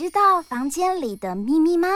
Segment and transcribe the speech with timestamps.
[0.00, 1.86] 知道房间里的秘密吗？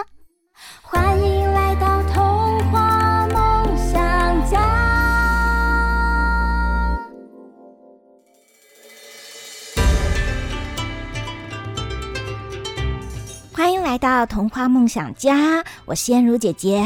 [0.82, 4.60] 欢迎来到童话梦想家。
[13.55, 16.84] 欢迎来到童话梦想家，我是燕如姐姐。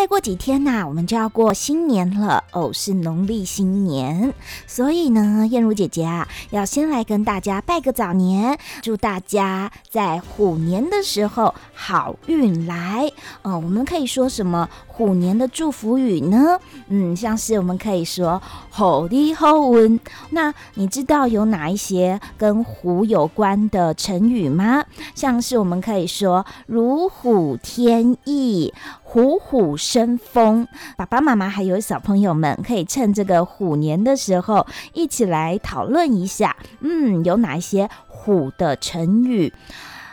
[0.00, 4.32] 再过几天呐、我们就要过新年了哦，是农历新年，
[4.66, 13.12] 所以呢，燕如姐姐啊，要先来跟大家拜个早年，祝大家在虎年的时候好运来。
[13.42, 14.70] 哦，我们可以说什么
[15.00, 16.58] 虎年的祝福语呢？
[16.88, 19.98] 嗯，像是我们可以说“虎哩好运”。
[20.28, 24.84] 那你知道有哪一些跟虎有关的成语吗？
[25.14, 28.74] 像是我们可以说“如虎添翼”。
[29.02, 39.50] 虎虎生风，爸爸妈妈还有小朋友们可以趁这个虎年的时候一起来讨论一下，嗯，有哪一些虎的成语？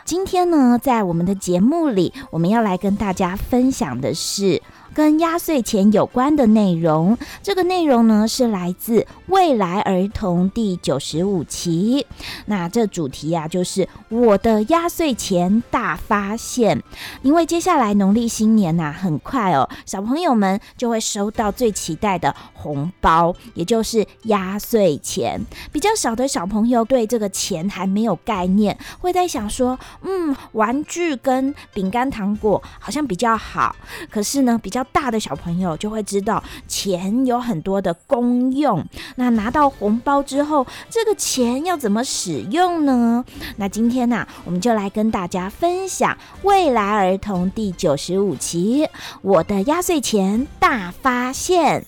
[0.04, 4.62] 今天呢，在我们的节目里，我们要来跟大家分享的是。
[4.94, 12.06] 跟压岁钱有关的内容，这个内容呢是来自未来儿童第九十五期。
[12.46, 16.82] 那这主题啊，就是我的压岁钱大发现。
[17.22, 25.40] 因为接下来农历新年呐、啊，很快哦，小朋友们就会收到最期待的红包，也就是压岁钱。
[25.70, 33.76] 比较小的小朋友对这个钱还没有概念，会在想说，嗯，玩具跟饼干糖果好像比较好。
[34.10, 38.84] 可是呢，比较要大的小朋友就会知道钱有很多的功用。
[39.16, 43.24] 那拿到红包之后，这个钱要怎么使用呢？
[43.56, 48.88] 那今天呢、我们就来跟大家分享未来儿童第九十五期
[49.22, 51.84] 我的压岁钱大发现。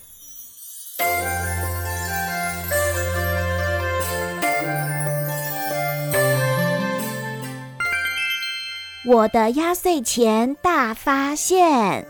[9.03, 12.05] 我的压岁钱大发现。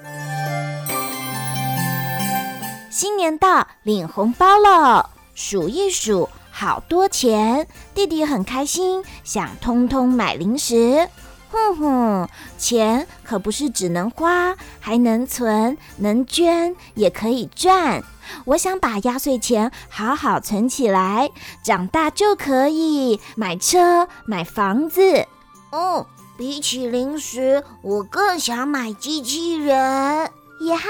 [2.92, 7.66] 新年到，领红包了，数一数，好多钱。
[7.96, 11.08] 弟弟很开心，想通通买零食。
[11.50, 18.04] 哼哼，钱可不是只能花，还能存，能捐，也可以赚。
[18.44, 21.32] 我想把压岁钱好好存起来，
[21.64, 25.26] 长大就可以买车、买房子。
[25.72, 26.06] 哦，
[26.38, 30.30] 比起零食，我更想买机器人。
[30.62, 30.82] 以后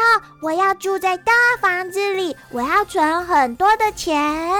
[0.42, 4.54] 我要住在大房子里，我要存很多的钱。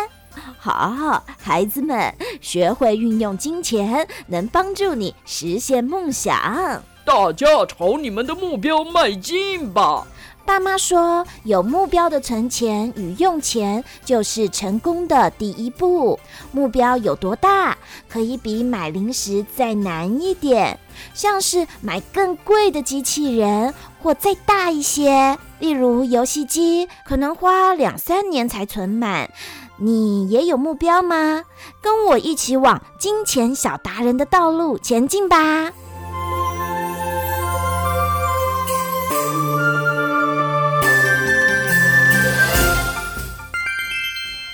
[0.58, 6.82] 好，孩子们，学会运用金钱，能帮助你实现梦想。
[7.04, 10.08] 大家朝你们的目标迈进吧。
[10.44, 16.20] 爸妈说，有目标的存钱与用钱就是成功的第一步。
[16.52, 17.78] 目标有多大，
[18.10, 20.80] 可以比买零食再难一点，
[21.14, 29.30] 像是买更贵的机器人，或再大一些，例如游戏机，可能花两三年才存满。
[29.78, 31.44] 你也有目标吗？
[31.82, 35.72] 跟我一起往金钱小达人的道路前进吧。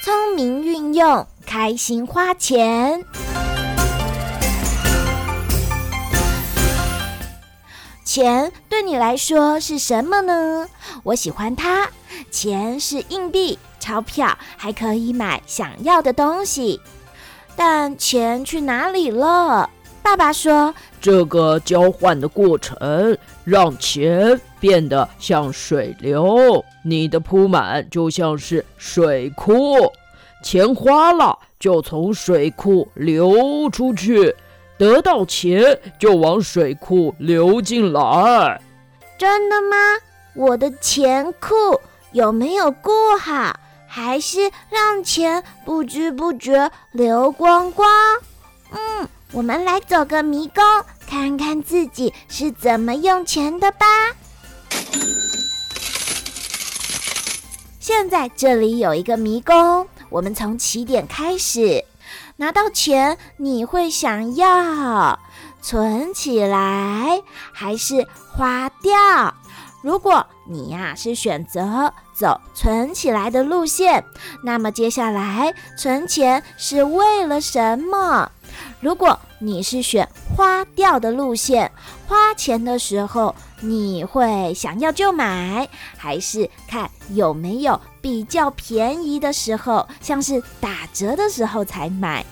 [0.03, 3.03] 聪明运用，开心花钱。
[8.07, 10.65] 钱对你来说是什么呢？
[11.03, 11.89] 我喜欢它。
[12.31, 16.79] 钱是硬币、钞票，还可以买想要的东西。
[17.57, 19.69] 但钱去哪里了？
[20.01, 29.91] 爸爸说，这个交换的过程让钱变得像水流，你的铺满就像是水库，
[30.41, 34.33] 钱花了就从水库流出去，
[34.77, 38.61] 得到钱就往水库流进来。
[39.17, 39.75] 真的吗？
[40.33, 41.55] 我的钱库
[42.11, 43.59] 有没有顾好？
[43.87, 47.89] 还是让钱不知不觉流光光？
[48.71, 49.07] 嗯。
[49.33, 50.63] 我们来走个迷宫，
[51.05, 53.85] 看看自己是怎么用钱的吧。
[57.77, 61.83] 现在这里有一个迷宫，我们从起点开始，
[62.39, 65.19] 拿到钱，你会想要
[65.59, 69.33] 存起来还是花掉？
[69.81, 74.03] 如果你呀是选择走存起来的路线，
[74.43, 78.31] 那么接下来存钱是为了什么？
[78.81, 81.71] 如果你是选花掉的路线，
[82.07, 85.67] 花钱的时候你会想要就买，
[85.97, 92.25] 还是看有没有比较便宜的时候，像是打折的时候才买？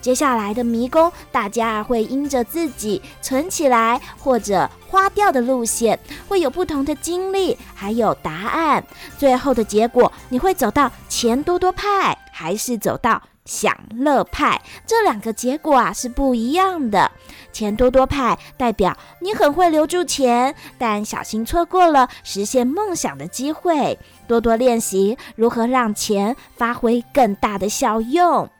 [0.00, 5.98] 接下来的迷宫，大家会因着自己存起来或者花掉的路线，
[6.28, 8.84] 会有不同的经历，还有答案。
[9.18, 14.60] 最后的结果，你会走到钱多多派，还是走到享乐派？
[14.86, 17.10] 这两个结果啊是不一样的。
[17.52, 23.98] 钱多多派代表你很会留住钱，但小心错过了实现梦想的机会。
[24.26, 28.50] 多多练习如何让钱发挥更大的效用。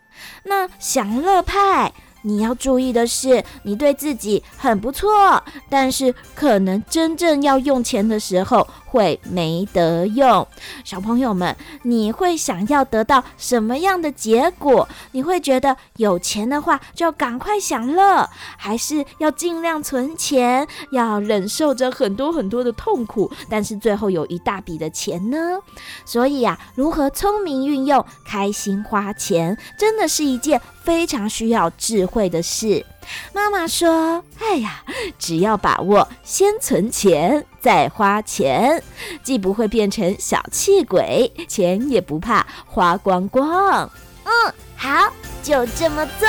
[0.44, 1.92] 那享乐派，
[2.22, 10.48] 你要注意的是，你对自己很不错，但是可能真正要用钱的时候会没得用。
[10.82, 14.88] 小朋友们，你会想要得到什么样的结果？
[15.12, 18.26] 你会觉得有钱的话就要赶快享乐，
[18.56, 25.58] 还是要尽量存钱，要忍受着很多很多的痛苦，但是最后有一大笔的钱呢？
[26.06, 32.86] 所以呀，如何聪明运用、开心花钱，真的是一件非常需要智慧的事，
[33.32, 34.82] 妈妈说：“哎呀，
[35.18, 38.82] 只要把握先存钱再花钱，
[39.22, 43.90] 既不会变成小气鬼，钱也不怕花光光。”
[44.24, 45.12] 嗯，好，
[45.42, 46.28] 就这么做。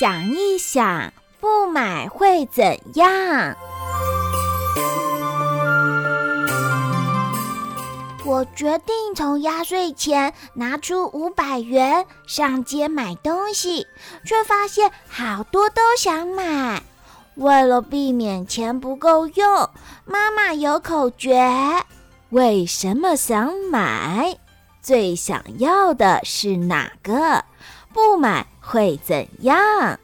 [0.00, 1.12] 想一想。
[1.40, 3.56] 不买会怎样？
[8.26, 13.86] 我决定从压岁钱拿出五百元上街买东西，
[14.24, 16.82] 却发现好多都想买。
[17.36, 19.70] 为了避免钱不够用，
[20.04, 21.50] 妈妈有口诀：
[22.28, 24.36] 为什么想买？
[24.82, 27.44] 最想要的是哪个？
[27.92, 29.98] 不买会怎样？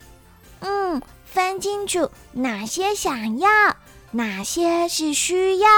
[0.60, 1.00] 嗯。
[1.36, 3.50] 分清楚哪些想要，
[4.12, 5.68] 哪些是需要，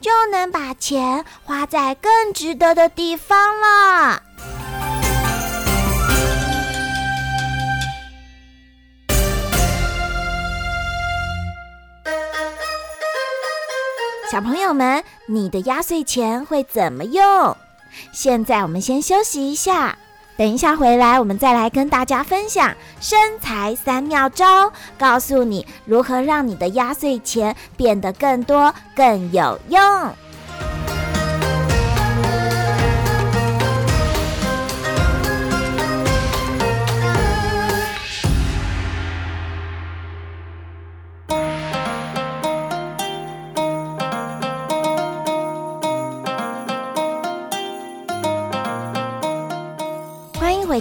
[0.00, 4.22] 就能把钱花在更值得的地方了。
[14.30, 17.56] 小朋友们，你的压岁钱会怎么用？
[18.12, 19.98] 现在我们先休息一下。
[20.36, 29.80] 等一下回来，我们再来跟大家分享身材三妙招，告诉你如何让你的压岁钱变得更多、更有用。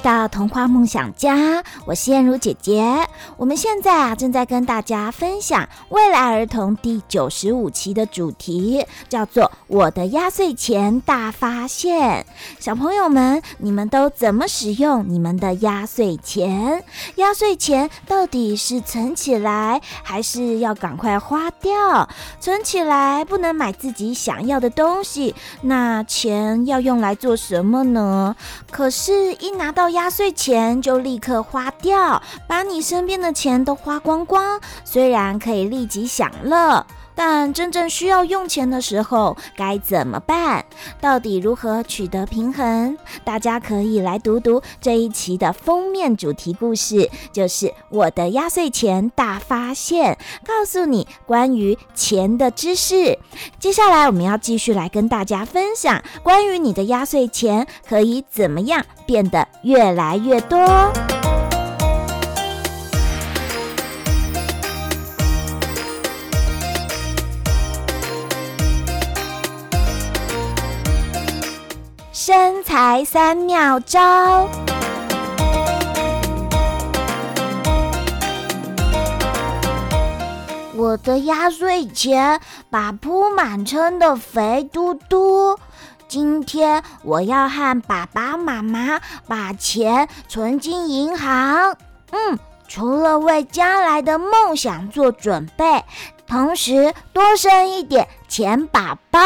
[0.02, 3.08] 到童话梦想家，我是燕如姐姐。
[3.38, 12.26] 我们现在啊，正在跟大家分享未来儿童第九十五期的主题，叫做“我的压岁钱大发现”。
[12.60, 16.84] 小朋友们，你们都怎么使用你们的压岁钱？
[17.16, 22.10] 压岁钱到底是存起来，还是要赶快花掉？
[22.40, 28.36] 存起来不能买自己想要的东西，那钱要用来做什么呢？
[28.72, 34.60] 可是，一拿到压岁钱就立刻花掉，把你身边的钱都花光光。
[34.84, 40.66] 虽然可以立即享乐，但真正需要用钱的时候该怎么办？
[41.00, 42.98] 到底如何取得平衡？
[43.24, 53.20] 大家可以来读读这一期的封面主题故事，就是我的压岁钱大发现，告诉你关于钱的知识。
[53.60, 60.60] 接下来我们要继续来跟大家分享关于你的压岁钱可以怎么样变得越来越多。
[72.24, 74.48] 身材三妙招，
[80.76, 85.58] 我的压岁钱把铺满撑的肥嘟嘟。
[86.08, 91.76] 今天我要和爸爸妈妈把钱存进银行。
[92.12, 92.38] 嗯，
[92.68, 95.84] 除了为将来的梦想做准备，
[96.28, 99.20] 同时多生一点钱宝宝。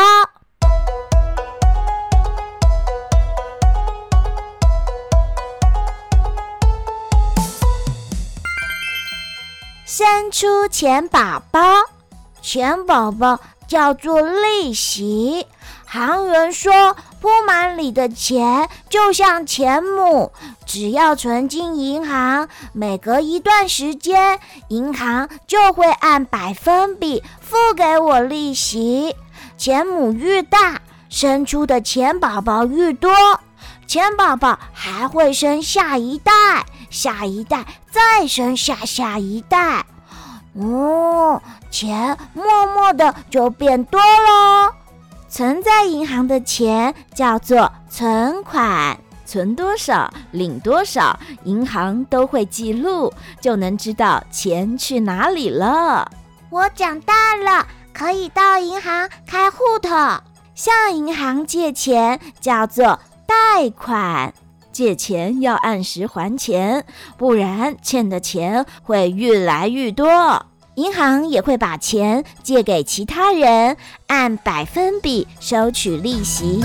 [9.97, 11.61] 生出钱宝宝，
[12.41, 15.47] 钱宝宝叫做利息。
[15.85, 20.33] 行人说，铺满里的钱就像钱母，
[20.65, 24.37] 只要存进银行，每隔一段时间，
[24.67, 29.15] 银行就会按百分比付给我利息。
[29.57, 33.13] 钱母越大，生出的钱宝宝越多，
[33.87, 36.31] 钱宝宝还会生下一代，
[36.89, 39.85] 下一代再生下下一代。
[40.53, 44.73] 哦，钱默默的就变多了。
[45.29, 56.09] 存在银行的钱叫做存款，存多少领多少，银行都会记录，就能知道钱去哪里了。
[56.49, 59.89] 我长大了，可以到银行开户头。
[60.55, 62.97] 向银行借钱叫做
[63.35, 64.33] 贷款，
[64.71, 66.85] 借钱要按时还钱，
[67.17, 70.45] 不然欠的钱会越来越多。
[70.75, 73.75] 银行也会把钱借给其他人，
[74.07, 76.61] 按百分比收取利息。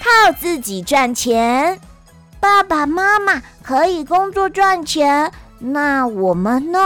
[0.00, 1.80] 靠自己赚钱，
[2.38, 6.78] 爸爸妈妈可以工作赚钱，那我们呢？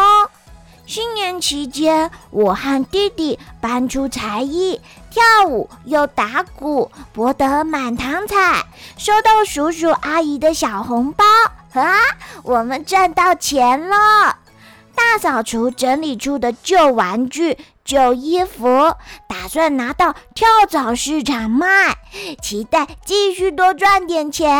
[0.90, 8.64] 新年期间，我和弟弟搬出才艺，跳舞又打鼓，博得满堂彩，
[8.98, 11.24] 收到叔叔阿姨的小红包
[11.80, 11.94] 啊！
[12.42, 14.38] 我们赚到钱了。
[14.96, 18.96] 大扫除整理出的旧玩具、旧衣服，
[19.28, 21.98] 打算拿到跳蚤市场卖，
[22.42, 24.50] 期待继续多赚点钱。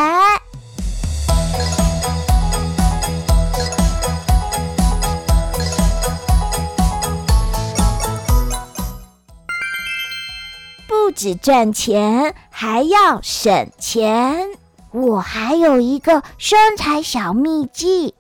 [11.11, 14.47] 不止赚钱，还要省钱。
[14.93, 18.14] 我还有一个生财小秘技，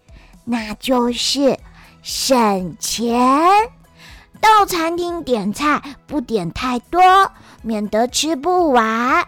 [0.44, 1.56] 那就是
[2.02, 3.48] 省钱。
[4.40, 7.00] 到餐厅点菜不点太多，
[7.62, 9.24] 免得吃不完。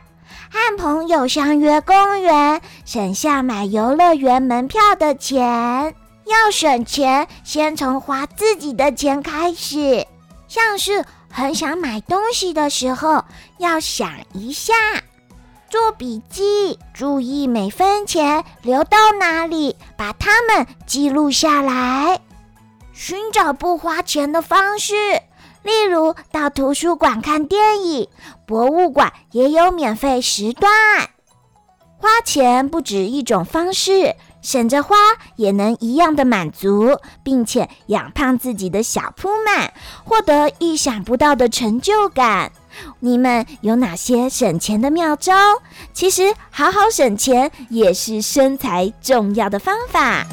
[0.51, 5.95] 和朋友相约公园，省下买游乐园门票的钱。
[6.27, 10.05] 要省钱，先从花自己的钱开始，
[10.49, 11.05] 像是。
[11.33, 13.25] 很想买东西的时候，
[13.57, 14.75] 要想一下，
[15.71, 22.21] 做笔记，注意每分钱流到哪里，把它们记录下来。
[22.93, 24.95] 寻找不花钱的方式，
[25.63, 28.09] 例如到图书馆看电影，
[28.47, 30.71] 博物馆也有免费时段。
[31.97, 34.15] 花钱不止一种方式。
[34.43, 34.97] 省着花
[35.37, 39.73] 也能一样的满足，并且养胖自己的小扑满，
[40.05, 42.53] 获得意想不到的成就感。
[43.01, 45.33] 你们有哪些省钱的妙招？
[45.93, 50.27] 其实好好省钱也是身材重要的方法。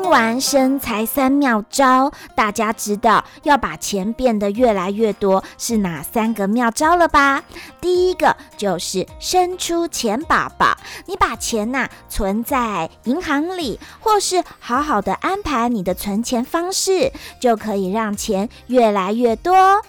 [0.00, 7.44] 听完生财三妙招，大家知道要把钱变得越来越多是哪三个妙招了吧？
[7.82, 19.82] 第一个就是生出钱宝宝，你把钱呐、存在银行里，或是好好的安排你的存钱方式，就可以让钱越来越多。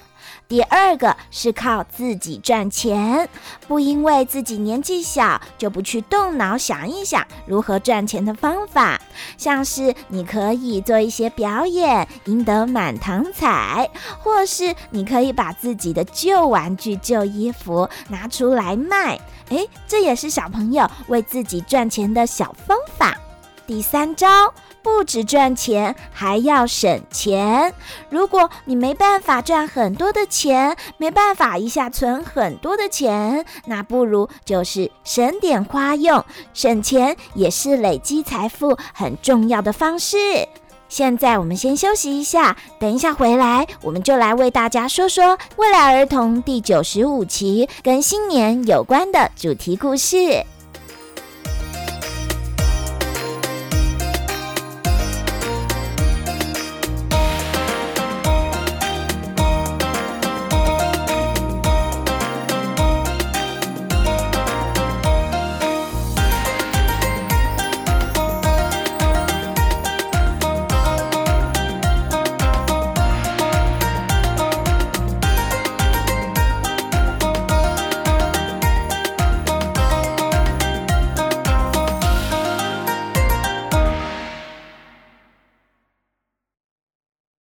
[0.52, 3.30] 第二个是靠自己赚钱，
[3.70, 9.00] 不因为自己年纪小就不去动脑想一想如何赚钱的方法，
[9.38, 13.90] 像是你可以做一些表演，赢得满堂彩，
[14.20, 19.18] 或是你可以把自己的旧玩具、旧衣服拿出来卖，
[19.52, 23.18] 诶，这也是小朋友为自己赚钱的小方法。
[23.66, 24.54] 第三招。
[24.84, 27.74] 不止赚钱，还要省钱。
[28.10, 36.24] 如果你没办法赚很多的钱，没办法一下存很多的钱，那不如就是省点花用。
[36.54, 40.18] 省钱也是累积财富很重要的方式。
[40.90, 50.44] 现在我们先休息一下，等一下回来，我们就来为大家说说未来儿童第九十五期跟新年有关的主题故事。